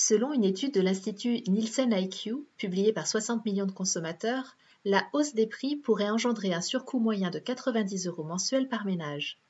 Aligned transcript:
Selon 0.00 0.32
une 0.32 0.44
étude 0.44 0.72
de 0.72 0.80
l'Institut 0.80 1.42
Nielsen 1.48 1.92
IQ, 1.92 2.46
publiée 2.56 2.92
par 2.92 3.08
60 3.08 3.44
millions 3.44 3.66
de 3.66 3.72
consommateurs, 3.72 4.56
la 4.84 5.04
hausse 5.12 5.34
des 5.34 5.48
prix 5.48 5.74
pourrait 5.74 6.08
engendrer 6.08 6.54
un 6.54 6.60
surcoût 6.60 7.00
moyen 7.00 7.30
de 7.30 7.40
90 7.40 8.06
euros 8.06 8.22
mensuels 8.22 8.68
par 8.68 8.86
ménage. 8.86 9.40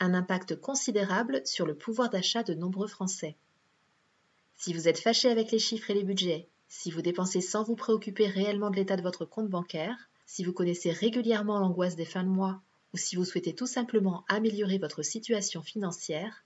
Un 0.00 0.12
impact 0.12 0.56
considérable 0.56 1.42
sur 1.44 1.64
le 1.64 1.76
pouvoir 1.76 2.10
d'achat 2.10 2.42
de 2.42 2.54
nombreux 2.54 2.88
Français. 2.88 3.36
Si 4.56 4.74
vous 4.74 4.88
êtes 4.88 4.98
fâché 4.98 5.30
avec 5.30 5.52
les 5.52 5.60
chiffres 5.60 5.92
et 5.92 5.94
les 5.94 6.02
budgets, 6.02 6.48
si 6.66 6.90
vous 6.90 7.00
dépensez 7.00 7.40
sans 7.40 7.62
vous 7.62 7.76
préoccuper 7.76 8.26
réellement 8.26 8.70
de 8.70 8.76
l'état 8.76 8.96
de 8.96 9.02
votre 9.02 9.24
compte 9.24 9.48
bancaire, 9.48 10.10
si 10.26 10.42
vous 10.42 10.52
connaissez 10.52 10.90
régulièrement 10.90 11.60
l'angoisse 11.60 11.94
des 11.94 12.04
fins 12.04 12.24
de 12.24 12.28
mois 12.28 12.60
ou 12.92 12.96
si 12.96 13.14
vous 13.14 13.24
souhaitez 13.24 13.54
tout 13.54 13.68
simplement 13.68 14.24
améliorer 14.26 14.78
votre 14.78 15.02
situation 15.02 15.62
financière, 15.62 16.44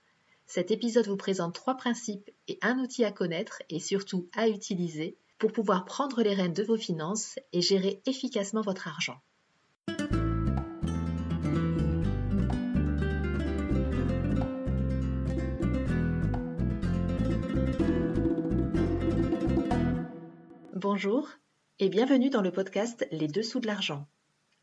cet 0.49 0.71
épisode 0.71 1.05
vous 1.05 1.15
présente 1.15 1.53
trois 1.53 1.77
principes 1.77 2.31
et 2.47 2.57
un 2.63 2.79
outil 2.79 3.05
à 3.05 3.11
connaître 3.11 3.61
et 3.69 3.79
surtout 3.79 4.27
à 4.35 4.49
utiliser 4.49 5.15
pour 5.37 5.51
pouvoir 5.51 5.85
prendre 5.85 6.23
les 6.23 6.33
rênes 6.33 6.55
de 6.55 6.63
vos 6.63 6.75
finances 6.75 7.37
et 7.53 7.61
gérer 7.61 8.01
efficacement 8.07 8.61
votre 8.61 8.87
argent. 8.87 9.21
Bonjour 20.73 21.29
et 21.77 21.89
bienvenue 21.89 22.31
dans 22.31 22.41
le 22.41 22.51
podcast 22.51 23.07
Les 23.11 23.27
Dessous 23.27 23.59
de 23.59 23.67
l'argent. 23.67 24.07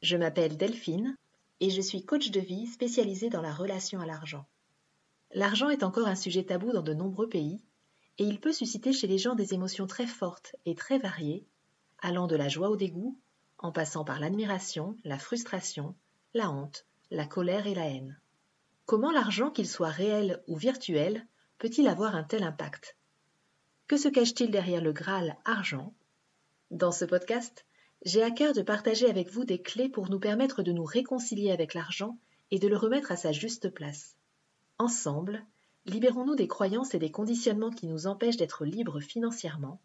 Je 0.02 0.16
m'appelle 0.16 0.57
Delphine 0.57 1.16
et 1.60 1.71
je 1.71 1.80
suis 1.80 2.05
coach 2.05 2.32
de 2.32 2.41
vie 2.41 2.66
spécialisée 2.66 3.30
dans 3.30 3.41
la 3.41 3.55
relation 3.55 4.01
à 4.01 4.07
l'argent. 4.07 4.46
L'argent 5.33 5.69
est 5.69 5.83
encore 5.83 6.09
un 6.09 6.15
sujet 6.15 6.45
tabou 6.45 6.73
dans 6.73 6.83
de 6.83 6.95
nombreux 6.95 7.29
pays, 7.29 7.62
et 8.19 8.25
il 8.25 8.41
peut 8.41 8.53
susciter 8.53 8.93
chez 8.93 9.07
les 9.07 9.19
gens 9.19 9.35
des 9.35 9.55
émotions 9.55 9.87
très 9.87 10.07
fortes 10.07 10.57
et 10.65 10.75
très 10.75 10.99
variées, 10.99 11.47
allant 12.01 12.27
de 12.27 12.37
la 12.37 12.49
joie 12.49 12.71
au 12.71 12.77
dégoût, 12.77 13.18
en 13.59 13.73
passant 13.73 14.05
par 14.05 14.21
l'admiration, 14.21 14.96
la 15.05 15.18
frustration, 15.18 15.95
la 16.35 16.51
honte, 16.51 16.87
la 17.10 17.27
colère 17.27 17.66
et 17.66 17.74
la 17.74 17.88
haine. 17.88 18.18
Comment 18.85 19.10
l'argent, 19.10 19.51
qu'il 19.51 19.68
soit 19.68 19.91
réel 19.91 20.43
ou 20.46 20.57
virtuel, 20.57 21.27
peut-il 21.59 21.88
avoir 21.88 22.15
un 22.15 22.24
tel 22.24 22.43
impact? 22.43 22.96
Que 23.88 23.96
se 23.96 24.09
cache-t-il 24.09 24.51
derrière 24.51 24.83
le 24.83 24.93
Graal 24.93 25.37
argent? 25.45 25.93
Dans 26.71 26.93
ce 26.93 27.05
podcast, 27.05 27.65
j'ai 28.05 28.23
à 28.23 28.30
cœur 28.30 28.52
de 28.52 28.63
partager 28.63 29.09
avec 29.09 29.30
vous 29.30 29.45
des 29.45 29.61
clés 29.61 29.88
pour 29.88 30.11
nous 30.11 30.21
permettre 30.21 30.63
de 30.63 30.73
nous 30.73 30.85
réconcilier 30.85 31.51
avec 31.51 31.74
l'argent 31.74 32.18
et 32.51 32.59
de 32.59 32.68
le 32.68 32.77
remettre 32.77 33.13
à 33.13 33.16
sa 33.16 33.33
juste 33.33 33.71
place. 33.71 34.16
Ensemble, 34.79 35.45
libérons-nous 35.87 36.35
des 36.35 36.49
croyances 36.49 36.95
et 36.95 36.99
des 36.99 37.10
conditionnements 37.10 37.71
qui 37.71 37.87
nous 37.87 38.07
empêchent 38.07 38.37
d'être 38.37 38.65
libres 38.65 39.01
financièrement. 39.01 39.80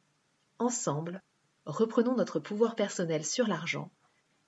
Ensemble, 0.60 1.22
reprenons 1.66 2.16
notre 2.16 2.40
pouvoir 2.40 2.76
personnel 2.76 3.26
sur 3.26 3.48
l'argent 3.48 3.90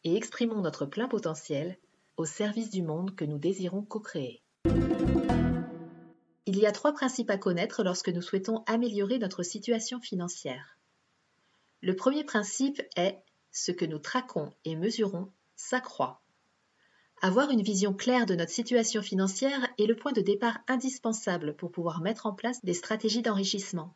et 0.03 0.15
exprimons 0.15 0.61
notre 0.61 0.85
plein 0.85 1.07
potentiel 1.07 1.77
au 2.17 2.25
service 2.25 2.69
du 2.69 2.83
monde 2.83 3.15
que 3.15 3.25
nous 3.25 3.37
désirons 3.37 3.83
co-créer. 3.83 4.41
Il 6.45 6.59
y 6.59 6.65
a 6.65 6.73
trois 6.73 6.93
principes 6.93 7.29
à 7.29 7.37
connaître 7.37 7.83
lorsque 7.83 8.09
nous 8.09 8.21
souhaitons 8.21 8.63
améliorer 8.67 9.17
notre 9.17 9.43
situation 9.43 10.01
financière. 10.01 10.77
Le 11.81 11.95
premier 11.95 12.25
principe 12.25 12.81
est 12.97 13.23
ce 13.51 13.71
que 13.71 13.85
nous 13.85 13.99
traquons 13.99 14.51
et 14.65 14.75
mesurons 14.75 15.31
s'accroît. 15.55 16.22
Avoir 17.23 17.51
une 17.51 17.61
vision 17.61 17.93
claire 17.93 18.25
de 18.25 18.35
notre 18.35 18.51
situation 18.51 19.01
financière 19.01 19.65
est 19.77 19.85
le 19.85 19.95
point 19.95 20.11
de 20.11 20.19
départ 20.19 20.59
indispensable 20.67 21.55
pour 21.55 21.71
pouvoir 21.71 22.01
mettre 22.01 22.25
en 22.25 22.33
place 22.33 22.65
des 22.65 22.73
stratégies 22.73 23.21
d'enrichissement. 23.21 23.95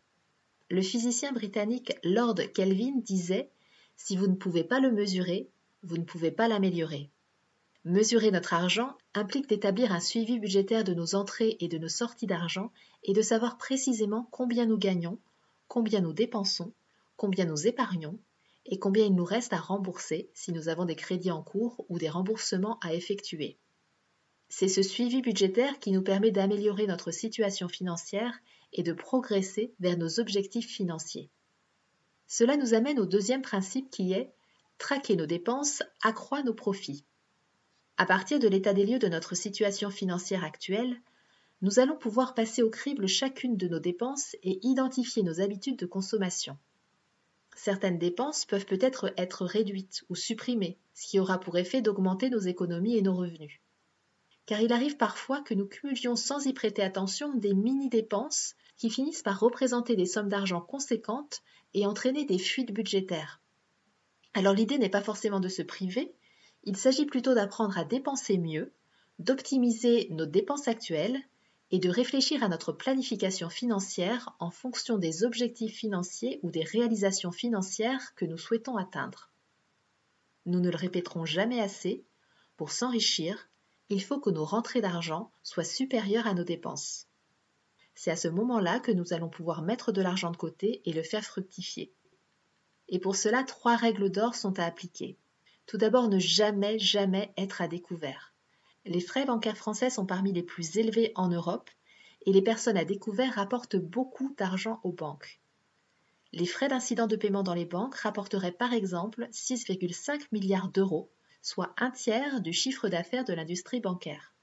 Le 0.69 0.81
physicien 0.81 1.33
britannique 1.33 1.91
Lord 2.05 2.35
Kelvin 2.53 2.93
disait 3.03 3.49
Si 3.97 4.15
vous 4.15 4.27
ne 4.27 4.35
pouvez 4.35 4.63
pas 4.63 4.79
le 4.79 4.93
mesurer, 4.93 5.49
vous 5.83 5.97
ne 5.97 6.05
pouvez 6.05 6.31
pas 6.31 6.47
l'améliorer. 6.47 7.09
Mesurer 7.83 8.31
notre 8.31 8.53
argent 8.53 8.95
implique 9.13 9.49
d'établir 9.49 9.91
un 9.91 9.99
suivi 9.99 10.39
budgétaire 10.39 10.85
de 10.85 10.93
nos 10.93 11.13
entrées 11.13 11.57
et 11.59 11.67
de 11.67 11.77
nos 11.77 11.89
sorties 11.89 12.27
d'argent 12.27 12.71
et 13.03 13.11
de 13.11 13.21
savoir 13.21 13.57
précisément 13.57 14.29
combien 14.31 14.65
nous 14.65 14.77
gagnons, 14.77 15.19
combien 15.67 15.99
nous 15.99 16.13
dépensons, 16.13 16.71
combien 17.17 17.43
nous 17.43 17.67
épargnons, 17.67 18.17
et 18.67 18.79
combien 18.79 19.05
il 19.05 19.15
nous 19.15 19.25
reste 19.25 19.53
à 19.53 19.57
rembourser 19.57 20.29
si 20.33 20.51
nous 20.51 20.69
avons 20.69 20.85
des 20.85 20.95
crédits 20.95 21.31
en 21.31 21.41
cours 21.41 21.85
ou 21.89 21.97
des 21.97 22.09
remboursements 22.09 22.79
à 22.81 22.93
effectuer. 22.93 23.57
C'est 24.49 24.67
ce 24.67 24.81
suivi 24.81 25.21
budgétaire 25.21 25.79
qui 25.79 25.91
nous 25.91 26.01
permet 26.01 26.31
d'améliorer 26.31 26.85
notre 26.87 27.11
situation 27.11 27.67
financière 27.67 28.37
et 28.73 28.83
de 28.83 28.93
progresser 28.93 29.73
vers 29.79 29.97
nos 29.97 30.19
objectifs 30.19 30.69
financiers. 30.69 31.29
Cela 32.27 32.57
nous 32.57 32.73
amène 32.73 32.99
au 32.99 33.05
deuxième 33.05 33.41
principe 33.41 33.89
qui 33.89 34.13
est 34.13 34.31
traquer 34.77 35.15
nos 35.15 35.25
dépenses 35.25 35.81
accroît 36.01 36.43
nos 36.43 36.53
profits. 36.53 37.05
À 37.97 38.05
partir 38.05 38.39
de 38.39 38.47
l'état 38.47 38.73
des 38.73 38.85
lieux 38.85 38.99
de 38.99 39.07
notre 39.07 39.33
situation 39.33 39.89
financière 39.89 40.43
actuelle, 40.43 41.01
nous 41.61 41.79
allons 41.79 41.97
pouvoir 41.97 42.35
passer 42.35 42.61
au 42.61 42.69
crible 42.69 43.07
chacune 43.07 43.57
de 43.57 43.67
nos 43.67 43.79
dépenses 43.79 44.35
et 44.43 44.59
identifier 44.61 45.23
nos 45.23 45.41
habitudes 45.41 45.79
de 45.79 45.87
consommation 45.87 46.57
certaines 47.57 47.97
dépenses 47.97 48.45
peuvent 48.45 48.65
peut-être 48.65 49.13
être 49.17 49.45
réduites 49.45 50.03
ou 50.09 50.15
supprimées, 50.15 50.77
ce 50.93 51.07
qui 51.07 51.19
aura 51.19 51.39
pour 51.39 51.57
effet 51.57 51.81
d'augmenter 51.81 52.29
nos 52.29 52.39
économies 52.39 52.97
et 52.97 53.01
nos 53.01 53.15
revenus. 53.15 53.59
Car 54.45 54.61
il 54.61 54.71
arrive 54.71 54.97
parfois 54.97 55.41
que 55.41 55.53
nous 55.53 55.65
cumulions 55.65 56.15
sans 56.15 56.45
y 56.45 56.53
prêter 56.53 56.81
attention 56.81 57.33
des 57.33 57.53
mini-dépenses 57.53 58.55
qui 58.77 58.89
finissent 58.89 59.23
par 59.23 59.39
représenter 59.39 59.95
des 59.95 60.05
sommes 60.05 60.29
d'argent 60.29 60.61
conséquentes 60.61 61.41
et 61.73 61.85
entraîner 61.85 62.25
des 62.25 62.37
fuites 62.37 62.71
budgétaires. 62.71 63.41
Alors 64.33 64.53
l'idée 64.53 64.77
n'est 64.77 64.89
pas 64.89 65.01
forcément 65.01 65.39
de 65.39 65.49
se 65.49 65.63
priver, 65.63 66.13
il 66.63 66.77
s'agit 66.77 67.05
plutôt 67.05 67.33
d'apprendre 67.33 67.77
à 67.77 67.85
dépenser 67.85 68.37
mieux, 68.37 68.71
d'optimiser 69.19 70.07
nos 70.11 70.25
dépenses 70.25 70.67
actuelles 70.67 71.19
et 71.71 71.79
de 71.79 71.89
réfléchir 71.89 72.43
à 72.43 72.47
notre 72.47 72.71
planification 72.71 73.49
financière 73.49 74.35
en 74.39 74.51
fonction 74.51 74.97
des 74.97 75.23
objectifs 75.23 75.75
financiers 75.75 76.39
ou 76.43 76.51
des 76.51 76.63
réalisations 76.63 77.31
financières 77.31 78.15
que 78.15 78.25
nous 78.25 78.37
souhaitons 78.37 78.77
atteindre. 78.77 79.29
Nous 80.45 80.61
ne 80.61 80.69
le 80.69 80.77
répéterons 80.77 81.25
jamais 81.25 81.59
assez, 81.59 82.05
pour 82.55 82.71
s'enrichir, 82.71 83.49
il 83.89 84.01
faut 84.01 84.19
que 84.19 84.29
nos 84.29 84.45
rentrées 84.45 84.81
d'argent 84.81 85.31
soient 85.43 85.63
supérieures 85.63 86.27
à 86.27 86.33
nos 86.33 86.43
dépenses. 86.43 87.07
C'est 87.95 88.11
à 88.11 88.15
ce 88.15 88.27
moment-là 88.27 88.79
que 88.79 88.91
nous 88.91 89.13
allons 89.13 89.29
pouvoir 89.29 89.61
mettre 89.61 89.91
de 89.91 90.01
l'argent 90.01 90.31
de 90.31 90.37
côté 90.37 90.81
et 90.85 90.93
le 90.93 91.03
faire 91.03 91.23
fructifier. 91.23 91.93
Et 92.89 92.99
pour 92.99 93.15
cela, 93.15 93.43
trois 93.43 93.75
règles 93.75 94.09
d'or 94.09 94.35
sont 94.35 94.59
à 94.59 94.65
appliquer. 94.65 95.17
Tout 95.65 95.77
d'abord, 95.77 96.07
ne 96.07 96.19
jamais, 96.19 96.79
jamais 96.79 97.33
être 97.37 97.61
à 97.61 97.67
découvert. 97.67 98.26
Les 98.87 99.01
frais 99.01 99.25
bancaires 99.25 99.57
français 99.57 99.89
sont 99.89 100.05
parmi 100.05 100.31
les 100.31 100.43
plus 100.43 100.77
élevés 100.77 101.11
en 101.15 101.27
Europe 101.27 101.69
et 102.25 102.31
les 102.31 102.41
personnes 102.41 102.77
à 102.77 102.85
découvert 102.85 103.33
rapportent 103.33 103.75
beaucoup 103.75 104.33
d'argent 104.37 104.79
aux 104.85 104.93
banques. 104.93 105.41
Les 106.31 106.45
frais 106.45 106.69
d'incident 106.69 107.05
de 107.05 107.17
paiement 107.17 107.43
dans 107.43 107.53
les 107.53 107.65
banques 107.65 107.95
rapporteraient 107.95 108.53
par 108.53 108.71
exemple 108.71 109.27
6,5 109.33 110.27
milliards 110.31 110.69
d'euros, 110.69 111.11
soit 111.41 111.73
un 111.77 111.91
tiers 111.91 112.39
du 112.39 112.53
chiffre 112.53 112.87
d'affaires 112.87 113.25
de 113.25 113.33
l'industrie 113.33 113.81
bancaire. 113.81 114.33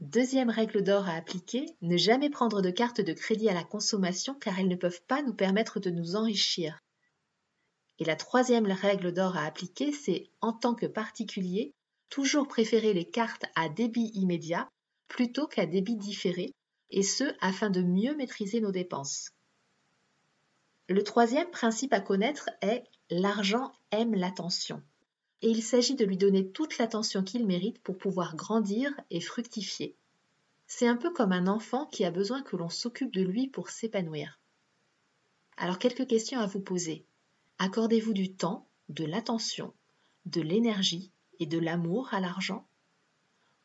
Deuxième 0.00 0.50
règle 0.50 0.82
d'or 0.82 1.08
à 1.08 1.14
appliquer, 1.14 1.64
ne 1.80 1.96
jamais 1.96 2.28
prendre 2.28 2.60
de 2.60 2.70
cartes 2.70 3.00
de 3.00 3.14
crédit 3.14 3.48
à 3.48 3.54
la 3.54 3.64
consommation 3.64 4.34
car 4.34 4.58
elles 4.58 4.68
ne 4.68 4.76
peuvent 4.76 5.02
pas 5.06 5.22
nous 5.22 5.34
permettre 5.34 5.80
de 5.80 5.88
nous 5.88 6.16
enrichir. 6.16 6.82
Et 7.98 8.04
la 8.04 8.16
troisième 8.16 8.66
règle 8.66 9.14
d'or 9.14 9.38
à 9.38 9.44
appliquer, 9.44 9.90
c'est 9.90 10.28
en 10.42 10.52
tant 10.52 10.74
que 10.74 10.84
particulier, 10.84 11.74
toujours 12.08 12.48
préférer 12.48 12.92
les 12.92 13.04
cartes 13.04 13.44
à 13.54 13.68
débit 13.68 14.10
immédiat 14.14 14.68
plutôt 15.08 15.46
qu'à 15.46 15.66
débit 15.66 15.96
différé, 15.96 16.52
et 16.90 17.02
ce 17.02 17.24
afin 17.40 17.70
de 17.70 17.82
mieux 17.82 18.14
maîtriser 18.14 18.60
nos 18.60 18.72
dépenses. 18.72 19.30
Le 20.88 21.02
troisième 21.02 21.50
principe 21.50 21.92
à 21.92 22.00
connaître 22.00 22.50
est 22.60 22.84
l'argent 23.10 23.72
aime 23.90 24.14
l'attention, 24.14 24.82
et 25.42 25.48
il 25.48 25.62
s'agit 25.62 25.94
de 25.94 26.04
lui 26.04 26.16
donner 26.16 26.50
toute 26.50 26.78
l'attention 26.78 27.22
qu'il 27.22 27.46
mérite 27.46 27.80
pour 27.82 27.96
pouvoir 27.96 28.36
grandir 28.36 28.92
et 29.10 29.20
fructifier. 29.20 29.96
C'est 30.66 30.88
un 30.88 30.96
peu 30.96 31.12
comme 31.12 31.32
un 31.32 31.46
enfant 31.46 31.86
qui 31.86 32.04
a 32.04 32.10
besoin 32.10 32.42
que 32.42 32.56
l'on 32.56 32.68
s'occupe 32.68 33.12
de 33.12 33.22
lui 33.22 33.48
pour 33.48 33.70
s'épanouir. 33.70 34.40
Alors 35.56 35.78
quelques 35.78 36.06
questions 36.06 36.40
à 36.40 36.46
vous 36.46 36.60
poser. 36.60 37.06
Accordez-vous 37.58 38.12
du 38.12 38.34
temps, 38.34 38.66
de 38.88 39.04
l'attention, 39.04 39.72
de 40.26 40.40
l'énergie 40.40 41.12
et 41.40 41.46
de 41.46 41.58
l'amour 41.58 42.12
à 42.12 42.20
l'argent? 42.20 42.66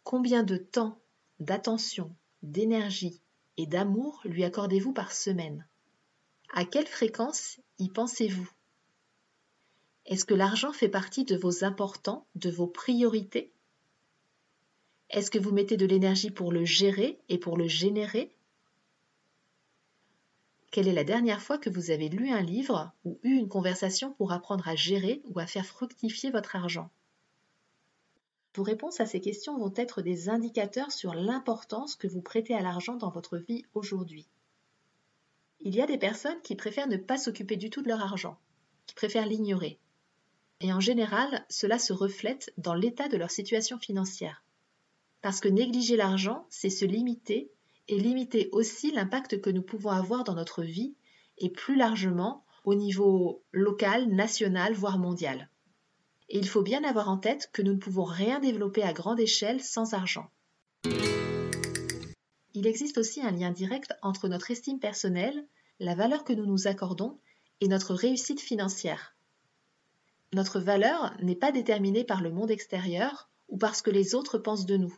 Combien 0.03 0.43
de 0.43 0.57
temps, 0.57 0.99
d'attention, 1.39 2.15
d'énergie 2.41 3.21
et 3.57 3.65
d'amour 3.65 4.21
lui 4.25 4.43
accordez-vous 4.43 4.93
par 4.93 5.11
semaine? 5.11 5.67
À 6.53 6.65
quelle 6.65 6.87
fréquence 6.87 7.59
y 7.77 7.89
pensez-vous? 7.89 8.49
Est-ce 10.05 10.25
que 10.25 10.33
l'argent 10.33 10.73
fait 10.73 10.89
partie 10.89 11.25
de 11.25 11.35
vos 11.35 11.63
importants, 11.63 12.25
de 12.35 12.49
vos 12.49 12.65
priorités? 12.67 13.51
Est-ce 15.11 15.29
que 15.29 15.39
vous 15.39 15.51
mettez 15.51 15.77
de 15.77 15.85
l'énergie 15.85 16.31
pour 16.31 16.51
le 16.51 16.65
gérer 16.65 17.19
et 17.29 17.37
pour 17.37 17.57
le 17.57 17.67
générer? 17.67 18.35
Quelle 20.71 20.87
est 20.87 20.93
la 20.93 21.03
dernière 21.03 21.41
fois 21.41 21.57
que 21.57 21.69
vous 21.69 21.91
avez 21.91 22.09
lu 22.09 22.29
un 22.29 22.41
livre 22.41 22.91
ou 23.03 23.19
eu 23.23 23.35
une 23.35 23.49
conversation 23.49 24.13
pour 24.13 24.31
apprendre 24.31 24.67
à 24.67 24.75
gérer 24.75 25.21
ou 25.25 25.39
à 25.39 25.47
faire 25.47 25.65
fructifier 25.65 26.29
votre 26.31 26.55
argent? 26.55 26.91
Vos 28.55 28.63
réponses 28.63 28.99
à 28.99 29.05
ces 29.05 29.21
questions 29.21 29.57
vont 29.57 29.73
être 29.75 30.01
des 30.01 30.29
indicateurs 30.29 30.91
sur 30.91 31.13
l'importance 31.13 31.95
que 31.95 32.07
vous 32.07 32.21
prêtez 32.21 32.55
à 32.55 32.61
l'argent 32.61 32.95
dans 32.95 33.11
votre 33.11 33.37
vie 33.37 33.63
aujourd'hui. 33.73 34.27
Il 35.61 35.75
y 35.75 35.81
a 35.81 35.87
des 35.87 35.97
personnes 35.97 36.41
qui 36.41 36.55
préfèrent 36.55 36.87
ne 36.87 36.97
pas 36.97 37.17
s'occuper 37.17 37.57
du 37.57 37.69
tout 37.69 37.81
de 37.81 37.87
leur 37.87 38.01
argent, 38.01 38.39
qui 38.87 38.95
préfèrent 38.95 39.27
l'ignorer. 39.27 39.77
Et 40.61 40.73
en 40.73 40.79
général, 40.79 41.45
cela 41.49 41.79
se 41.79 41.93
reflète 41.93 42.51
dans 42.57 42.73
l'état 42.73 43.07
de 43.07 43.17
leur 43.17 43.31
situation 43.31 43.77
financière. 43.77 44.43
Parce 45.21 45.41
que 45.41 45.49
négliger 45.49 45.95
l'argent, 45.95 46.47
c'est 46.49 46.69
se 46.69 46.85
limiter 46.85 47.51
et 47.87 47.99
limiter 47.99 48.49
aussi 48.51 48.91
l'impact 48.91 49.41
que 49.41 49.49
nous 49.49 49.61
pouvons 49.61 49.91
avoir 49.91 50.23
dans 50.23 50.35
notre 50.35 50.63
vie 50.63 50.95
et 51.37 51.49
plus 51.49 51.75
largement 51.75 52.43
au 52.63 52.75
niveau 52.75 53.43
local, 53.51 54.07
national, 54.07 54.73
voire 54.73 54.97
mondial. 54.97 55.49
Et 56.29 56.37
il 56.37 56.47
faut 56.47 56.61
bien 56.61 56.83
avoir 56.83 57.09
en 57.09 57.17
tête 57.17 57.49
que 57.53 57.61
nous 57.61 57.73
ne 57.73 57.79
pouvons 57.79 58.03
rien 58.03 58.39
développer 58.39 58.83
à 58.83 58.93
grande 58.93 59.19
échelle 59.19 59.61
sans 59.61 59.93
argent. 59.93 60.29
Il 62.53 62.67
existe 62.67 62.97
aussi 62.97 63.21
un 63.21 63.31
lien 63.31 63.51
direct 63.51 63.93
entre 64.01 64.27
notre 64.27 64.51
estime 64.51 64.79
personnelle, 64.79 65.45
la 65.79 65.95
valeur 65.95 66.23
que 66.23 66.33
nous 66.33 66.45
nous 66.45 66.67
accordons 66.67 67.19
et 67.61 67.67
notre 67.67 67.93
réussite 67.93 68.41
financière. 68.41 69.15
Notre 70.33 70.59
valeur 70.59 71.15
n'est 71.21 71.35
pas 71.35 71.51
déterminée 71.51 72.03
par 72.03 72.21
le 72.21 72.31
monde 72.31 72.51
extérieur 72.51 73.29
ou 73.47 73.57
par 73.57 73.75
ce 73.75 73.83
que 73.83 73.91
les 73.91 74.13
autres 74.13 74.37
pensent 74.37 74.65
de 74.65 74.77
nous 74.77 74.95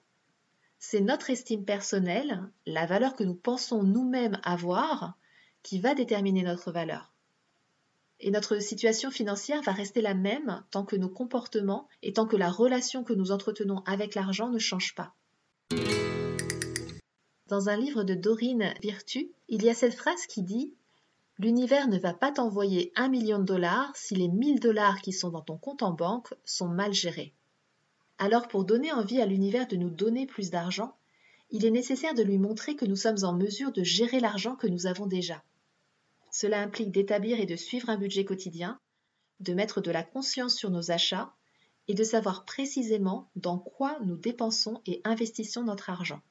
c'est 0.84 1.00
notre 1.00 1.30
estime 1.30 1.64
personnelle, 1.64 2.42
la 2.66 2.88
valeur 2.88 3.16
que 3.16 3.24
nous 3.24 3.36
pensons 3.36 3.84
nous-mêmes 3.84 4.42
avoir, 4.44 5.14
qui 5.62 5.80
va 5.80 5.94
déterminer 5.94 6.42
notre 6.42 6.72
valeur. 6.72 7.14
Et 8.22 8.32
notre 8.32 8.60
situation 8.60 9.10
financière 9.10 9.64
va 9.64 9.72
rester 9.72 10.02
la 10.02 10.14
même 10.14 10.64
tant 10.70 10.86
que 10.86 10.96
nos 10.96 11.10
comportements 11.10 11.88
et 12.04 12.14
tant 12.14 12.28
que 12.28 12.38
la 12.38 12.52
relation 12.52 13.04
que 13.04 13.14
nous 13.14 13.32
entretenons 13.32 13.82
avec 13.86 14.16
l'argent 14.16 14.50
ne 14.50 14.60
change 14.60 14.94
pas. 14.94 15.14
Dans 17.48 17.68
un 17.68 17.76
livre 17.76 18.04
de 18.04 18.14
Dorine 18.14 18.74
Virtu, 18.82 19.32
il 19.50 19.64
y 19.64 19.70
a 19.70 19.74
cette 19.74 19.96
phrase 19.96 20.28
qui 20.28 20.44
dit 20.44 20.74
L'univers 21.40 21.88
ne 21.88 21.98
va 21.98 22.14
pas 22.14 22.32
t'envoyer 22.32 22.94
un 22.96 23.10
million 23.10 23.40
de 23.40 23.44
dollars 23.44 23.92
si 23.96 24.14
les 24.14 24.28
1000 24.28 24.60
dollars 24.60 25.02
qui 25.02 25.12
sont 25.12 25.32
dans 25.32 25.42
ton 25.42 25.58
compte 25.58 25.82
en 25.82 25.92
banque 25.92 26.34
sont 26.46 26.68
mal 26.68 26.94
gérés. 26.94 27.34
Alors 28.20 28.48
pour 28.48 28.64
donner 28.64 28.94
envie 28.94 29.20
à 29.20 29.26
l'univers 29.26 29.68
de 29.68 29.76
nous 29.76 29.90
donner 29.90 30.28
plus 30.28 30.52
d'argent, 30.52 30.96
il 31.50 31.66
est 31.66 31.72
nécessaire 31.72 32.14
de 32.14 32.22
lui 32.22 32.38
montrer 32.38 32.76
que 32.76 32.86
nous 32.86 32.96
sommes 32.96 33.24
en 33.24 33.34
mesure 33.34 33.72
de 33.72 33.84
gérer 33.84 34.20
l'argent 34.20 34.56
que 34.56 34.68
nous 34.68 34.86
avons 34.86 35.08
déjà. 35.08 35.44
Cela 36.32 36.62
implique 36.62 36.92
d'établir 36.92 37.40
et 37.40 37.46
de 37.46 37.56
suivre 37.56 37.90
un 37.90 37.98
budget 37.98 38.26
quotidien, 38.26 38.80
de 39.42 39.54
mettre 39.54 39.82
de 39.82 39.92
la 39.92 40.04
conscience 40.04 40.56
sur 40.56 40.70
nos 40.70 40.90
achats 40.90 41.34
et 41.88 41.94
de 41.94 42.04
savoir 42.04 42.46
précisément 42.46 43.30
dans 43.36 43.60
quoi 43.60 43.98
nous 44.06 44.16
dépensons 44.16 44.82
et 44.86 45.02
investissons 45.04 45.64
notre 45.64 45.90
argent. 45.90 46.22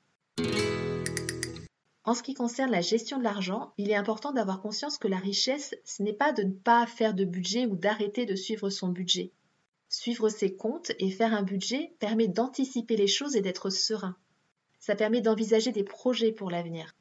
En 2.04 2.14
ce 2.14 2.22
qui 2.22 2.32
concerne 2.32 2.70
la 2.70 2.80
gestion 2.80 3.18
de 3.18 3.24
l'argent, 3.24 3.74
il 3.76 3.90
est 3.90 3.94
important 3.94 4.32
d'avoir 4.32 4.62
conscience 4.62 4.96
que 4.96 5.06
la 5.06 5.18
richesse, 5.18 5.74
ce 5.84 6.02
n'est 6.02 6.14
pas 6.14 6.32
de 6.32 6.44
ne 6.44 6.52
pas 6.52 6.86
faire 6.86 7.12
de 7.12 7.24
budget 7.24 7.66
ou 7.66 7.76
d'arrêter 7.76 8.24
de 8.24 8.34
suivre 8.34 8.70
son 8.70 8.88
budget. 8.88 9.32
Suivre 9.90 10.28
ses 10.30 10.56
comptes 10.56 10.92
et 10.98 11.10
faire 11.10 11.34
un 11.34 11.42
budget 11.42 11.92
permet 11.98 12.28
d'anticiper 12.28 12.96
les 12.96 13.06
choses 13.06 13.36
et 13.36 13.42
d'être 13.42 13.68
serein. 13.68 14.16
Ça 14.78 14.94
permet 14.94 15.20
d'envisager 15.20 15.72
des 15.72 15.84
projets 15.84 16.32
pour 16.32 16.50
l'avenir. 16.50 16.94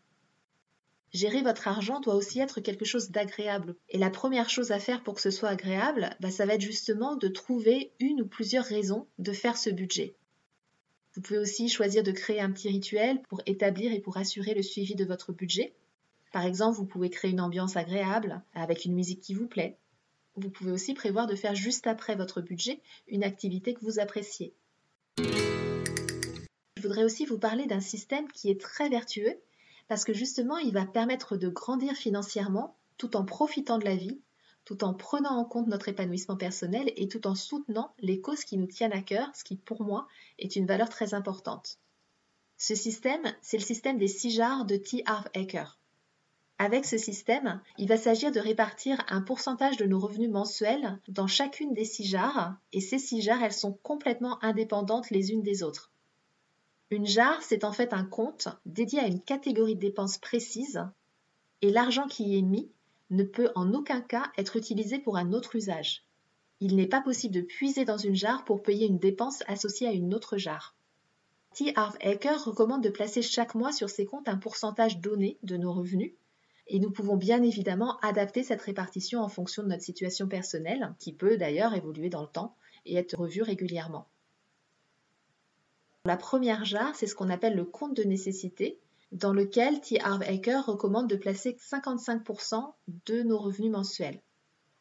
Gérer 1.14 1.42
votre 1.42 1.68
argent 1.68 2.00
doit 2.00 2.16
aussi 2.16 2.40
être 2.40 2.60
quelque 2.62 2.86
chose 2.86 3.10
d'agréable. 3.10 3.76
Et 3.90 3.98
la 3.98 4.10
première 4.10 4.50
chose 4.50 4.72
à 4.72 4.80
faire 4.80 5.04
pour 5.04 5.16
que 5.16 5.22
ce 5.22 5.32
soit 5.32 5.50
agréable, 5.50 6.10
bah, 6.20 6.32
ça 6.32 6.46
va 6.46 6.54
être 6.54 6.62
justement 6.62 7.16
de 7.16 7.28
trouver 7.28 7.92
une 8.00 8.22
ou 8.22 8.28
plusieurs 8.28 8.66
raisons 8.66 9.08
de 9.18 9.34
faire 9.34 9.58
ce 9.58 9.70
budget. 9.70 10.16
Vous 11.16 11.22
pouvez 11.22 11.40
aussi 11.40 11.68
choisir 11.70 12.04
de 12.04 12.12
créer 12.12 12.40
un 12.40 12.52
petit 12.52 12.70
rituel 12.70 13.22
pour 13.24 13.42
établir 13.46 13.92
et 13.92 14.00
pour 14.00 14.18
assurer 14.18 14.54
le 14.54 14.62
suivi 14.62 14.96
de 14.96 15.06
votre 15.06 15.34
budget. 15.34 15.74
Par 16.32 16.46
exemple, 16.46 16.78
vous 16.78 16.86
pouvez 16.86 17.10
créer 17.10 17.32
une 17.32 17.42
ambiance 17.42 17.76
agréable 17.76 18.42
avec 18.54 18.86
une 18.86 18.94
musique 18.94 19.22
qui 19.22 19.34
vous 19.34 19.48
plaît, 19.48 19.78
vous 20.40 20.50
pouvez 20.50 20.72
aussi 20.72 20.94
prévoir 20.94 21.28
de 21.28 21.36
faire 21.36 21.56
juste 21.56 21.88
après 21.88 22.16
votre 22.16 22.42
budget 22.42 22.80
une 23.08 23.24
activité 23.24 23.74
que 23.74 23.82
vous 23.82 24.00
appréciez. 24.00 24.54
Je 25.18 26.82
voudrais 26.82 27.04
aussi 27.04 27.26
vous 27.26 27.38
parler 27.38 27.66
d'un 27.66 27.82
système 27.82 28.32
qui 28.32 28.50
est 28.50 28.62
très 28.62 28.90
vertueux 28.90 29.36
parce 29.90 30.06
que 30.06 30.14
justement 30.14 30.58
il 30.58 30.72
va 30.72 30.86
permettre 30.86 31.36
de 31.36 31.50
grandir 31.50 31.94
financièrement 31.94 32.78
tout 32.98 33.18
en 33.18 33.26
profitant 33.26 33.80
de 33.80 33.86
la 33.86 33.96
vie, 33.96 34.22
tout 34.64 34.84
en 34.84 34.94
prenant 34.94 35.36
en 35.36 35.46
compte 35.46 35.68
notre 35.68 35.90
épanouissement 35.90 36.38
personnel 36.38 36.94
et 36.96 37.08
tout 37.08 37.28
en 37.28 37.36
soutenant 37.36 37.94
les 38.00 38.22
causes 38.22 38.46
qui 38.46 38.58
nous 38.58 38.68
tiennent 38.68 38.94
à 38.94 39.02
cœur, 39.02 39.30
ce 39.36 39.44
qui 39.44 39.56
pour 39.58 39.82
moi 39.82 40.08
est 40.38 40.56
une 40.56 40.68
valeur 40.68 40.90
très 40.90 41.14
importante. 41.14 41.80
Ce 42.58 42.76
système, 42.76 43.24
c'est 43.42 43.58
le 43.58 43.64
système 43.64 43.98
des 43.98 44.08
six 44.08 44.32
jars 44.32 44.66
de 44.66 44.76
T. 44.76 45.02
Harv 45.06 45.28
Eker. 45.34 45.80
Avec 46.60 46.86
ce 46.86 46.98
système, 46.98 47.62
il 47.78 47.88
va 47.88 47.98
s'agir 47.98 48.32
de 48.32 48.40
répartir 48.40 49.04
un 49.08 49.22
pourcentage 49.22 49.78
de 49.78 49.86
nos 49.86 49.98
revenus 49.98 50.30
mensuels 50.30 51.00
dans 51.08 51.26
chacune 51.26 51.74
des 51.74 51.86
six 51.86 52.04
jars, 52.04 52.58
et 52.74 52.82
ces 52.82 53.00
six 53.00 53.22
jars, 53.22 53.42
elles 53.42 53.54
sont 53.54 53.80
complètement 53.82 54.44
indépendantes 54.44 55.10
les 55.10 55.32
unes 55.32 55.42
des 55.42 55.64
autres. 55.64 55.94
Une 56.92 57.06
jarre, 57.06 57.42
c'est 57.42 57.64
en 57.64 57.72
fait 57.72 57.94
un 57.94 58.04
compte 58.04 58.48
dédié 58.66 59.00
à 59.00 59.08
une 59.08 59.22
catégorie 59.22 59.76
de 59.76 59.82
dépenses 59.82 60.18
précise, 60.18 60.84
et 61.62 61.70
l'argent 61.70 62.08
qui 62.08 62.24
y 62.24 62.38
est 62.38 62.44
mis 62.44 62.72
ne 63.10 63.24
peut 63.24 63.52
en 63.56 63.74
aucun 63.74 64.02
cas 64.02 64.32
être 64.38 64.56
utilisé 64.56 65.00
pour 65.00 65.18
un 65.18 65.34
autre 65.34 65.56
usage. 65.56 66.04
Il 66.60 66.76
n'est 66.76 66.88
pas 66.88 67.02
possible 67.02 67.36
de 67.36 67.42
puiser 67.42 67.86
dans 67.86 67.98
une 67.98 68.16
jarre 68.16 68.44
pour 68.44 68.64
payer 68.64 68.88
une 68.88 69.00
dépense 69.00 69.44
associée 69.48 69.88
à 69.88 69.94
une 69.94 70.14
autre 70.14 70.38
jarre. 70.38 70.76
T. 71.54 71.74
Harv 71.76 71.98
Eker 72.02 72.44
recommande 72.44 72.84
de 72.84 72.90
placer 72.90 73.22
chaque 73.22 73.56
mois 73.56 73.72
sur 73.72 73.90
ces 73.90 74.06
comptes 74.06 74.30
un 74.30 74.38
pourcentage 74.38 75.00
donné 75.00 75.38
de 75.44 75.58
nos 75.58 75.74
revenus 75.74 76.14
et 76.70 76.80
nous 76.80 76.92
pouvons 76.92 77.18
bien 77.18 77.42
évidemment 77.42 77.98
adapter 78.02 78.44
cette 78.44 78.62
répartition 78.62 79.22
en 79.22 79.28
fonction 79.28 79.64
de 79.64 79.68
notre 79.68 79.82
situation 79.84 80.28
personnelle, 80.28 80.94
qui 81.00 81.14
peut 81.14 81.36
d'ailleurs 81.36 81.74
évoluer 81.74 82.10
dans 82.10 82.22
le 82.22 82.28
temps 82.28 82.56
et 82.86 82.96
être 82.96 83.18
revue 83.18 83.42
régulièrement. 83.42 84.08
La 86.06 86.16
première 86.16 86.64
jarre, 86.64 86.96
c'est 86.96 87.08
ce 87.08 87.16
qu'on 87.16 87.30
appelle 87.30 87.56
le 87.56 87.66
compte 87.66 87.96
de 87.96 88.04
nécessité, 88.04 88.80
dans 89.12 89.34
lequel 89.34 89.82
T. 89.82 90.00
Harv 90.02 90.24
Eker 90.24 90.66
recommande 90.66 91.10
de 91.10 91.16
placer 91.16 91.58
55% 91.60 92.74
de 93.06 93.24
nos 93.24 93.38
revenus 93.38 93.72
mensuels. 93.72 94.22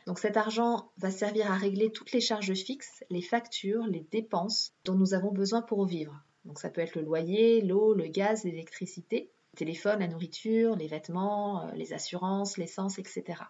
Donc 0.07 0.21
cet 0.21 0.37
argent 0.37 0.91
va 0.97 1.11
servir 1.11 1.51
à 1.51 1.57
régler 1.57 1.91
toutes 1.91 2.13
les 2.13 2.21
charges 2.21 2.55
fixes, 2.55 3.05
les 3.11 3.21
factures, 3.21 3.87
les 3.87 4.07
dépenses 4.11 4.73
dont 4.85 4.95
nous 4.95 5.13
avons 5.13 5.33
besoin 5.33 5.61
pour 5.61 5.85
vivre. 5.87 6.23
Donc 6.45 6.61
ça 6.61 6.71
peut 6.71 6.81
être 6.81 6.95
le 6.95 7.03
loyer, 7.03 7.63
l'eau, 7.63 7.95
le 7.95 8.07
gaz, 8.07 8.45
l'électricité, 8.45 9.31
téléphone, 9.57 9.99
la 9.99 10.09
nourriture, 10.09 10.77
les 10.77 10.87
vêtements, 10.87 11.67
euh, 11.67 11.73
les 11.73 11.93
assurances, 11.93 12.57
l'essence, 12.59 12.99
etc. 12.99 13.43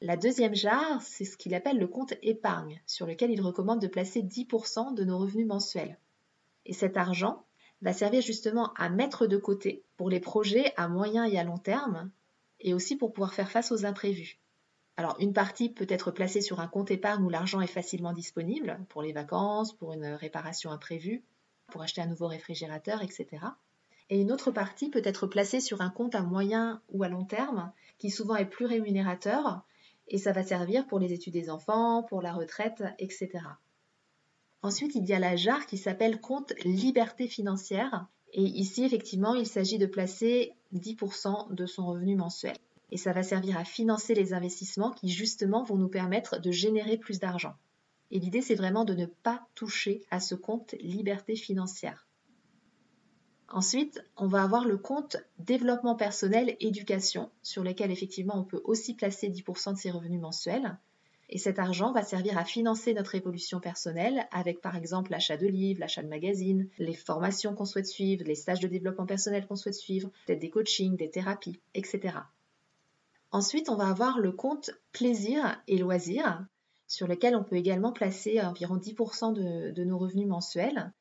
La 0.00 0.16
deuxième 0.16 0.54
jarre, 0.54 1.00
c'est 1.00 1.24
ce 1.24 1.36
qu'il 1.36 1.54
appelle 1.54 1.78
le 1.78 1.86
compte 1.86 2.14
épargne, 2.22 2.82
sur 2.86 3.06
lequel 3.06 3.30
il 3.30 3.40
recommande 3.40 3.80
de 3.80 3.88
placer 3.88 4.22
10% 4.22 4.94
de 4.94 5.04
nos 5.04 5.18
revenus 5.18 5.46
mensuels. 5.46 5.98
Et 6.68 6.72
cet 6.72 6.96
argent 6.96 7.44
va 7.82 7.92
servir 7.92 8.22
justement 8.22 8.72
à 8.74 8.88
mettre 8.88 9.26
de 9.26 9.36
côté 9.36 9.84
pour 9.96 10.08
les 10.08 10.20
projets 10.20 10.72
à 10.76 10.86
moyen 10.86 11.24
et 11.24 11.38
à 11.38 11.44
long 11.44 11.58
terme, 11.58 12.10
et 12.60 12.74
aussi 12.74 12.94
pour 12.94 13.12
pouvoir 13.12 13.34
faire 13.34 13.50
face 13.50 13.72
aux 13.72 13.84
imprévus. 13.84 14.38
Alors 14.96 15.16
une 15.18 15.32
partie 15.32 15.68
peut 15.68 15.86
être 15.88 16.12
placée 16.12 16.40
sur 16.40 16.60
un 16.60 16.68
compte 16.68 16.92
épargne 16.92 17.24
où 17.24 17.30
l'argent 17.30 17.60
est 17.60 17.66
facilement 17.66 18.12
disponible, 18.12 18.78
pour 18.88 19.02
les 19.02 19.12
vacances, 19.12 19.72
pour 19.72 19.92
une 19.92 20.06
réparation 20.06 20.70
imprévue, 20.70 21.24
pour 21.68 21.82
acheter 21.82 22.00
un 22.00 22.06
nouveau 22.06 22.28
réfrigérateur, 22.28 23.02
etc 23.02 23.40
et 24.10 24.20
une 24.20 24.32
autre 24.32 24.50
partie 24.50 24.88
peut 24.88 25.02
être 25.04 25.26
placée 25.26 25.60
sur 25.60 25.80
un 25.80 25.90
compte 25.90 26.14
à 26.14 26.22
moyen 26.22 26.80
ou 26.88 27.02
à 27.02 27.08
long 27.08 27.24
terme 27.24 27.72
qui 27.98 28.10
souvent 28.10 28.36
est 28.36 28.46
plus 28.46 28.66
rémunérateur 28.66 29.62
et 30.06 30.18
ça 30.18 30.32
va 30.32 30.42
servir 30.42 30.86
pour 30.86 30.98
les 30.98 31.12
études 31.12 31.34
des 31.34 31.50
enfants, 31.50 32.02
pour 32.02 32.22
la 32.22 32.32
retraite, 32.32 32.82
etc. 32.98 33.28
Ensuite, 34.62 34.94
il 34.94 35.06
y 35.06 35.12
a 35.12 35.18
la 35.18 35.36
jarre 35.36 35.66
qui 35.66 35.78
s'appelle 35.78 36.20
compte 36.20 36.52
liberté 36.64 37.28
financière 37.28 38.06
et 38.32 38.42
ici, 38.42 38.84
effectivement, 38.84 39.34
il 39.34 39.46
s'agit 39.46 39.78
de 39.78 39.86
placer 39.86 40.52
10% 40.74 41.54
de 41.54 41.66
son 41.66 41.86
revenu 41.86 42.16
mensuel. 42.16 42.56
Et 42.90 42.96
ça 42.96 43.12
va 43.12 43.22
servir 43.22 43.56
à 43.58 43.64
financer 43.64 44.14
les 44.14 44.32
investissements 44.32 44.90
qui, 44.90 45.08
justement, 45.08 45.62
vont 45.62 45.76
nous 45.76 45.88
permettre 45.88 46.40
de 46.40 46.50
générer 46.50 46.98
plus 46.98 47.20
d'argent. 47.20 47.54
Et 48.10 48.18
l'idée, 48.18 48.42
c'est 48.42 48.54
vraiment 48.54 48.84
de 48.84 48.94
ne 48.94 49.06
pas 49.06 49.46
toucher 49.54 50.02
à 50.10 50.20
ce 50.20 50.34
compte 50.34 50.74
liberté 50.80 51.36
financière. 51.36 52.06
Ensuite, 53.50 54.04
on 54.16 54.26
va 54.26 54.42
avoir 54.42 54.66
le 54.66 54.76
compte 54.76 55.16
développement 55.38 55.94
personnel 55.94 56.56
éducation, 56.60 57.30
sur 57.42 57.64
lequel 57.64 57.90
effectivement 57.90 58.38
on 58.38 58.44
peut 58.44 58.60
aussi 58.64 58.94
placer 58.94 59.30
10% 59.30 59.72
de 59.72 59.78
ses 59.78 59.90
revenus 59.90 60.20
mensuels. 60.20 60.76
Et 61.30 61.38
cet 61.38 61.58
argent 61.58 61.92
va 61.92 62.02
servir 62.02 62.38
à 62.38 62.44
financer 62.44 62.94
notre 62.94 63.14
évolution 63.14 63.60
personnelle 63.60 64.26
avec 64.30 64.62
par 64.62 64.76
exemple 64.76 65.10
l'achat 65.10 65.36
de 65.36 65.46
livres, 65.46 65.80
l'achat 65.80 66.02
de 66.02 66.08
magazines, 66.08 66.68
les 66.78 66.94
formations 66.94 67.54
qu'on 67.54 67.66
souhaite 67.66 67.86
suivre, 67.86 68.24
les 68.24 68.34
stages 68.34 68.60
de 68.60 68.68
développement 68.68 69.04
personnel 69.04 69.46
qu'on 69.46 69.56
souhaite 69.56 69.74
suivre, 69.74 70.10
peut-être 70.26 70.38
des 70.38 70.50
coachings, 70.50 70.96
des 70.96 71.10
thérapies, 71.10 71.60
etc. 71.74 72.14
Ensuite, 73.30 73.68
on 73.68 73.76
va 73.76 73.88
avoir 73.88 74.18
le 74.18 74.32
compte 74.32 74.70
plaisir 74.92 75.62
et 75.68 75.76
loisirs, 75.76 76.46
sur 76.86 77.06
lequel 77.06 77.36
on 77.36 77.44
peut 77.44 77.56
également 77.56 77.92
placer 77.92 78.40
environ 78.40 78.78
10% 78.78 79.34
de, 79.34 79.70
de, 79.70 79.84
nos 79.84 79.98
revenus 79.98 80.26
mensuels. 80.26 80.92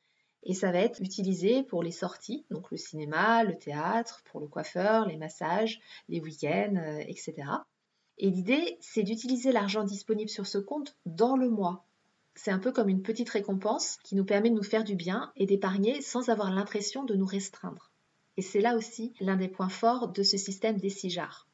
Et 0.44 0.54
ça 0.54 0.72
va 0.74 0.80
être 0.80 1.02
utilisé 1.02 1.64
pour 1.64 1.82
les 1.82 1.92
sorties, 1.92 2.46
donc 2.52 2.70
le 2.70 2.78
cinéma, 2.78 3.44
le 3.44 3.58
théâtre, 3.58 4.22
pour 4.26 4.42
le 4.42 4.48
coiffeur, 4.48 5.08
les 5.08 5.16
massages, 5.16 5.80
les 6.10 6.20
week-ends, 6.20 6.76
euh, 6.76 7.00
etc. 7.08 7.34
Et 8.20 8.30
l'idée, 8.30 8.78
c'est 8.82 9.04
d'utiliser 9.04 9.52
l'argent 9.52 9.84
disponible 9.84 10.30
sur 10.30 10.48
ce 10.48 10.58
compte 10.58 10.96
dans 11.06 11.38
le 11.38 11.50
mois. 11.50 11.86
C'est 12.36 12.52
un 12.52 12.60
peu 12.60 12.72
comme 12.72 12.90
une 12.90 13.02
petite 13.02 13.30
récompense 13.30 13.98
qui 14.04 14.16
nous 14.16 14.26
permet 14.26 14.50
de 14.50 14.56
nous 14.56 14.64
faire 14.64 14.84
du 14.84 14.96
bien 14.96 15.32
et 15.36 15.46
d'épargner 15.46 16.02
sans 16.02 16.30
avoir 16.30 16.52
l'impression 16.52 17.04
de 17.04 17.16
nous 17.16 17.26
restreindre. 17.26 17.92
Et 18.38 18.42
c'est 18.42 18.62
là 18.62 18.76
aussi 18.76 19.14
l'un 19.20 19.36
des 19.36 19.48
points 19.48 19.70
forts 19.70 20.10
de 20.10 20.24
ce 20.24 20.38
système 20.38 20.78
des 20.78 20.90
SIJAR. 20.90 21.48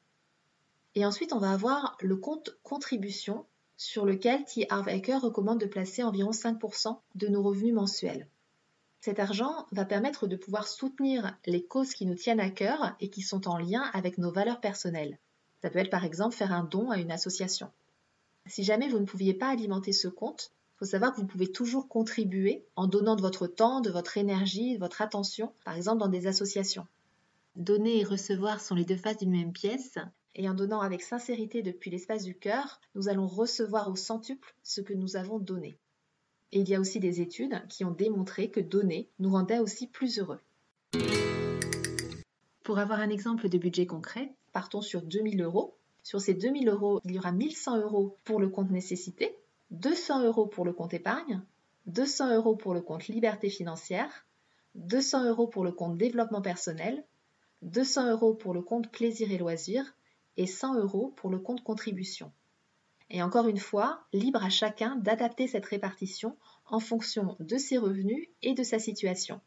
Et 0.96 1.06
ensuite, 1.06 1.34
on 1.34 1.40
va 1.40 1.52
avoir 1.52 1.98
le 2.02 2.16
compte 2.18 2.58
contribution 2.64 3.46
sur 3.78 4.06
lequel 4.06 4.46
T. 4.46 4.68
Harv 4.70 4.88
recommande 5.22 5.60
de 5.60 5.66
placer 5.66 6.04
environ 6.04 6.32
5% 6.32 7.00
de 7.16 7.28
nos 7.28 7.42
revenus 7.42 7.74
mensuels. 7.74 8.28
Cet 9.02 9.20
argent 9.20 9.68
va 9.72 9.84
permettre 9.84 10.28
de 10.28 10.38
pouvoir 10.38 10.68
soutenir 10.68 11.38
les 11.46 11.66
causes 11.66 11.94
qui 11.94 12.06
nous 12.06 12.16
tiennent 12.16 12.40
à 12.40 12.50
cœur 12.50 12.96
et 13.02 13.10
qui 13.10 13.22
sont 13.22 13.50
en 13.50 13.58
lien 13.58 13.82
avec 13.94 14.18
nos 14.18 14.32
valeurs 14.32 14.62
personnelles. 14.62 15.18
Ça 15.64 15.70
peut 15.70 15.80
être 15.80 15.90
par 15.90 16.04
exemple 16.04 16.36
faire 16.36 16.52
un 16.52 16.66
don 16.66 16.92
à 16.92 16.98
une 16.98 17.12
association. 17.12 17.72
Si 18.48 18.66
jamais 18.66 18.90
vous 18.90 19.00
ne 19.00 19.06
pouviez 19.06 19.34
pas 19.34 19.48
alimenter 19.48 19.94
ce 19.94 20.10
compte, 20.10 20.52
il 20.76 20.80
faut 20.80 20.86
savoir 20.86 21.14
que 21.14 21.22
vous 21.22 21.26
pouvez 21.26 21.50
toujours 21.50 21.88
contribuer 21.88 22.66
en 22.76 22.86
donnant 22.86 23.16
de 23.16 23.22
votre 23.22 23.48
temps, 23.48 23.80
de 23.80 23.90
votre 23.90 24.18
énergie, 24.18 24.74
de 24.74 24.80
votre 24.80 25.02
attention, 25.02 25.54
par 25.64 25.78
exemple 25.78 26.00
dans 26.00 26.10
des 26.10 26.28
associations. 26.28 26.86
Donner 27.56 28.02
et 28.02 28.04
recevoir 28.04 28.60
sont 28.60 28.76
les 28.76 28.84
deux 28.84 28.98
faces 28.98 29.20
d'une 29.20 29.32
même 29.32 29.54
pièce, 29.54 29.98
et 30.36 30.50
en 30.50 30.54
donnant 30.54 30.82
avec 30.82 31.02
sincérité 31.02 31.62
depuis 31.62 31.92
l'espace 31.92 32.24
du 32.24 32.36
cœur, 32.36 32.82
nous 32.94 33.08
allons 33.08 33.28
recevoir 33.28 33.90
au 33.90 33.96
centuple 33.96 34.54
ce 34.64 34.82
que 34.82 34.94
nous 34.94 35.16
avons 35.16 35.40
donné. 35.40 35.78
Et 36.52 36.60
il 36.60 36.68
y 36.68 36.76
a 36.76 36.80
aussi 36.82 37.00
des 37.00 37.22
études 37.22 37.66
qui 37.70 37.86
ont 37.86 37.92
démontré 37.92 38.50
que 38.50 38.60
donner 38.60 39.08
nous 39.20 39.30
rendait 39.30 39.60
aussi 39.60 39.88
plus 39.88 40.20
heureux. 40.20 40.42
Pour 42.64 42.80
avoir 42.80 43.00
un 43.00 43.10
exemple 43.10 43.48
de 43.48 43.58
budget 43.58 43.86
concret, 43.86 44.34
partons 44.54 44.82
sur 44.82 45.02
2000 45.02 45.42
euros. 45.42 45.76
Sur 46.04 46.22
ces 46.22 46.34
2000 46.34 46.70
euros, 46.70 47.02
il 47.04 47.12
y 47.12 47.20
aura 47.20 47.32
1100 47.32 47.80
euros 47.80 48.18
pour 48.24 48.40
le 48.40 48.50
compte 48.50 48.72
nécessité, 48.72 49.38
200 49.72 50.24
euros 50.24 50.48
pour 50.48 50.66
le 50.66 50.74
compte 50.74 50.94
épargne, 50.94 51.42
200 51.88 52.36
euros 52.36 52.56
pour 52.56 52.74
le 52.74 52.82
compte 52.82 53.08
liberté 53.08 53.50
financière, 53.50 54.26
200 54.76 55.26
euros 55.26 55.48
pour 55.48 55.64
le 55.64 55.72
compte 55.72 55.98
développement 55.98 56.42
personnel, 56.42 57.04
200 57.64 58.12
euros 58.12 58.34
pour 58.34 58.54
le 58.54 58.62
compte 58.62 58.92
plaisir 58.92 59.32
et 59.32 59.38
loisirs 59.38 59.96
et 60.38 60.48
100 60.48 60.80
euros 60.80 61.14
pour 61.16 61.30
le 61.30 61.40
compte 61.40 61.64
contribution. 61.64 62.32
Et 63.10 63.22
encore 63.22 63.48
une 63.48 63.60
fois, 63.60 64.04
libre 64.12 64.44
à 64.44 64.50
chacun 64.50 64.96
d'adapter 64.96 65.48
cette 65.48 65.66
répartition 65.66 66.36
en 66.66 66.80
fonction 66.80 67.36
de 67.40 67.58
ses 67.58 67.78
revenus 67.78 68.28
et 68.42 68.54
de 68.54 68.64
sa 68.64 68.80
situation. 68.80 69.40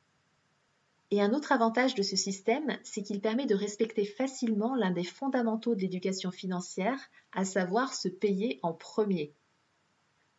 Et 1.10 1.22
un 1.22 1.32
autre 1.32 1.52
avantage 1.52 1.94
de 1.94 2.02
ce 2.02 2.16
système, 2.16 2.78
c'est 2.82 3.02
qu'il 3.02 3.20
permet 3.20 3.46
de 3.46 3.54
respecter 3.54 4.04
facilement 4.04 4.75
l'un 4.75 4.90
des 4.90 5.04
fondamentaux 5.04 5.75
de 5.75 5.80
l'éducation 5.80 6.32
financière, 6.32 6.98
à 7.32 7.44
savoir 7.44 7.94
se 7.94 8.08
payer 8.08 8.58
en 8.62 8.72
premier. 8.72 9.32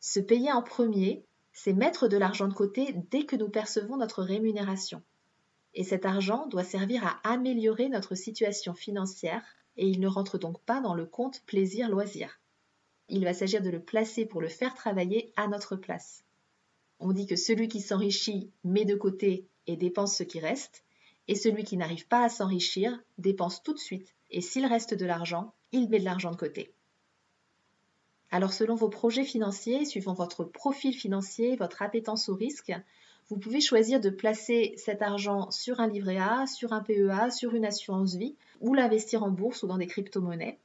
Se 0.01 0.19
payer 0.19 0.51
en 0.51 0.61
premier, 0.61 1.25
c'est 1.53 1.73
mettre 1.73 2.07
de 2.07 2.17
l'argent 2.17 2.47
de 2.47 2.53
côté 2.53 2.93
dès 3.09 3.25
que 3.25 3.35
nous 3.35 3.49
percevons 3.49 3.97
notre 3.97 4.23
rémunération. 4.23 5.01
Et 5.73 5.83
cet 5.83 6.05
argent 6.05 6.47
doit 6.47 6.63
servir 6.63 7.05
à 7.05 7.19
améliorer 7.23 7.87
notre 7.87 8.15
situation 8.15 8.73
financière 8.73 9.43
et 9.77 9.87
il 9.87 9.99
ne 9.99 10.07
rentre 10.07 10.37
donc 10.37 10.61
pas 10.63 10.81
dans 10.81 10.95
le 10.95 11.05
compte 11.05 11.41
plaisir-loisir. 11.45 12.39
Il 13.09 13.23
va 13.23 13.33
s'agir 13.33 13.61
de 13.61 13.69
le 13.69 13.81
placer 13.81 14.25
pour 14.25 14.41
le 14.41 14.49
faire 14.49 14.73
travailler 14.75 15.31
à 15.35 15.47
notre 15.47 15.75
place. 15.75 16.25
On 16.99 17.13
dit 17.13 17.27
que 17.27 17.35
celui 17.35 17.67
qui 17.67 17.79
s'enrichit 17.79 18.51
met 18.63 18.85
de 18.85 18.95
côté 18.95 19.47
et 19.67 19.75
dépense 19.75 20.15
ce 20.15 20.23
qui 20.23 20.39
reste, 20.39 20.83
et 21.27 21.35
celui 21.35 21.63
qui 21.63 21.77
n'arrive 21.77 22.07
pas 22.07 22.23
à 22.23 22.29
s'enrichir 22.29 22.99
dépense 23.17 23.61
tout 23.61 23.73
de 23.73 23.79
suite, 23.79 24.15
et 24.31 24.41
s'il 24.41 24.65
reste 24.65 24.93
de 24.93 25.05
l'argent, 25.05 25.53
il 25.71 25.89
met 25.89 25.99
de 25.99 26.05
l'argent 26.05 26.31
de 26.31 26.37
côté. 26.37 26.73
Alors 28.29 28.53
selon 28.53 28.75
vos 28.75 28.89
projets 28.89 29.23
financiers, 29.23 29.85
suivant 29.85 30.13
votre 30.13 30.43
profil 30.43 30.93
financier, 30.93 31.55
votre 31.55 31.81
appétence 31.81 32.27
au 32.29 32.35
risque, 32.35 32.73
vous 33.29 33.37
pouvez 33.37 33.59
choisir 33.59 33.99
de 33.99 34.09
placer 34.09 34.73
cet 34.77 35.01
argent 35.01 35.51
sur 35.51 35.79
un 35.79 35.87
livret 35.87 36.17
A, 36.17 36.47
sur 36.47 36.71
un 36.73 36.81
PEA, 36.81 37.29
sur 37.29 37.53
une 37.53 37.65
assurance 37.65 38.15
vie, 38.15 38.35
ou 38.61 38.73
l'investir 38.73 39.23
en 39.23 39.31
bourse 39.31 39.63
ou 39.63 39.67
dans 39.67 39.77
des 39.77 39.87
crypto-monnaies. 39.87 40.59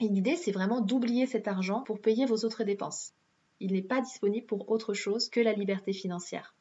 Et 0.00 0.08
l'idée, 0.08 0.36
c'est 0.36 0.52
vraiment 0.52 0.80
d'oublier 0.80 1.26
cet 1.26 1.46
argent 1.46 1.80
pour 1.82 2.00
payer 2.00 2.26
vos 2.26 2.44
autres 2.44 2.64
dépenses. 2.64 3.12
Il 3.60 3.72
n'est 3.72 3.82
pas 3.82 4.00
disponible 4.00 4.46
pour 4.46 4.70
autre 4.70 4.94
chose 4.94 5.28
que 5.28 5.40
la 5.40 5.52
liberté 5.52 5.92
financière. 5.92 6.53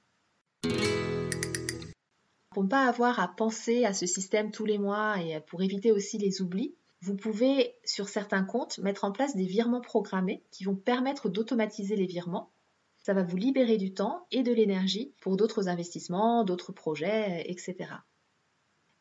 Pour 2.53 2.63
ne 2.63 2.69
pas 2.69 2.87
avoir 2.87 3.19
à 3.19 3.27
penser 3.27 3.83
à 3.83 3.93
ce 3.93 4.05
système 4.05 4.51
tous 4.51 4.65
les 4.65 4.77
mois 4.77 5.19
et 5.19 5.39
pour 5.41 5.63
éviter 5.63 5.91
aussi 5.91 6.17
les 6.17 6.41
oublis, 6.41 6.75
vous 7.01 7.15
pouvez, 7.15 7.75
sur 7.83 8.07
certains 8.07 8.43
comptes, 8.43 8.77
mettre 8.77 9.03
en 9.03 9.11
place 9.11 9.35
des 9.35 9.45
virements 9.45 9.81
programmés 9.81 10.43
qui 10.51 10.63
vont 10.63 10.75
permettre 10.75 11.29
d'automatiser 11.29 11.95
les 11.95 12.05
virements. 12.05 12.51
Ça 12.99 13.13
va 13.13 13.23
vous 13.23 13.35
libérer 13.35 13.77
du 13.77 13.93
temps 13.93 14.25
et 14.31 14.43
de 14.43 14.53
l'énergie 14.53 15.13
pour 15.19 15.35
d'autres 15.35 15.67
investissements, 15.67 16.45
d'autres 16.45 16.71
projets, 16.71 17.43
etc. 17.49 17.75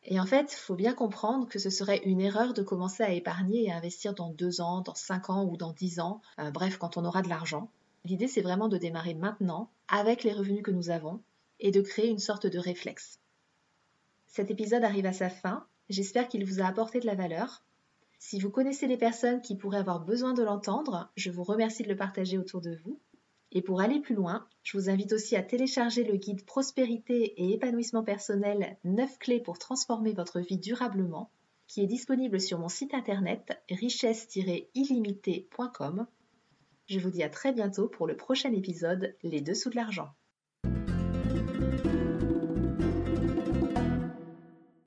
Et 0.03 0.19
en 0.19 0.25
fait, 0.25 0.51
il 0.51 0.57
faut 0.57 0.75
bien 0.75 0.93
comprendre 0.93 1.47
que 1.47 1.59
ce 1.59 1.69
serait 1.69 2.01
une 2.03 2.19
erreur 2.19 2.53
de 2.53 2.61
commencer 2.61 3.03
à 3.03 3.13
épargner 3.13 3.65
et 3.65 3.71
à 3.71 3.77
investir 3.77 4.13
dans 4.13 4.31
deux 4.31 4.59
ans, 4.59 4.81
dans 4.81 4.95
cinq 4.95 5.29
ans 5.29 5.45
ou 5.45 5.55
dans 5.55 5.71
dix 5.71 5.99
ans, 5.99 6.21
euh, 6.39 6.51
bref, 6.51 6.77
quand 6.77 6.97
on 6.97 7.05
aura 7.05 7.21
de 7.21 7.29
l'argent. 7.29 7.69
L'idée, 8.03 8.27
c'est 8.27 8.41
vraiment 8.41 8.67
de 8.67 8.77
démarrer 8.77 9.13
maintenant, 9.13 9.69
avec 9.87 10.23
les 10.25 10.33
revenus 10.33 10.63
que 10.63 10.71
nous 10.71 10.89
avons, 10.89 11.21
et 11.61 11.71
de 11.71 11.79
créer 11.79 12.09
une 12.09 12.19
sorte 12.19 12.47
de 12.47 12.59
réflexe. 12.59 13.19
Cet 14.33 14.49
épisode 14.49 14.83
arrive 14.83 15.05
à 15.05 15.13
sa 15.13 15.29
fin. 15.29 15.67
J'espère 15.89 16.27
qu'il 16.27 16.43
vous 16.43 16.59
a 16.59 16.65
apporté 16.65 16.99
de 16.99 17.05
la 17.05 17.13
valeur. 17.13 17.63
Si 18.17 18.39
vous 18.39 18.49
connaissez 18.49 18.87
des 18.87 18.97
personnes 18.97 19.41
qui 19.41 19.55
pourraient 19.55 19.77
avoir 19.77 19.99
besoin 19.99 20.33
de 20.33 20.41
l'entendre, 20.41 21.11
je 21.15 21.29
vous 21.29 21.43
remercie 21.43 21.83
de 21.83 21.89
le 21.89 21.95
partager 21.95 22.39
autour 22.39 22.59
de 22.59 22.75
vous. 22.83 22.99
Et 23.51 23.61
pour 23.61 23.79
aller 23.79 23.99
plus 23.99 24.15
loin, 24.15 24.47
je 24.63 24.75
vous 24.75 24.89
invite 24.89 25.13
aussi 25.13 25.35
à 25.35 25.43
télécharger 25.43 26.03
le 26.03 26.17
guide 26.17 26.43
Prospérité 26.45 27.43
et 27.43 27.53
épanouissement 27.53 28.01
personnel 28.01 28.75
9 28.85 29.19
clés 29.19 29.39
pour 29.39 29.59
transformer 29.59 30.13
votre 30.13 30.39
vie 30.39 30.57
durablement, 30.57 31.29
qui 31.67 31.83
est 31.83 31.87
disponible 31.87 32.41
sur 32.41 32.57
mon 32.57 32.69
site 32.69 32.95
internet 32.95 33.61
richesse-illimitée.com. 33.69 36.07
Je 36.87 36.99
vous 36.99 37.11
dis 37.11 37.21
à 37.21 37.29
très 37.29 37.53
bientôt 37.53 37.87
pour 37.87 38.07
le 38.07 38.17
prochain 38.17 38.51
épisode 38.51 39.15
Les 39.21 39.41
dessous 39.41 39.69
de 39.69 39.75
l'argent. 39.75 40.09